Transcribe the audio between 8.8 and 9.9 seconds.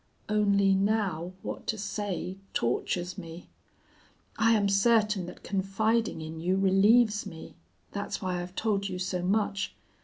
you so much.